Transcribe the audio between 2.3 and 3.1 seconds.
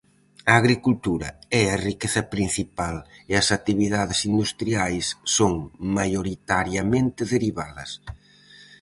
principal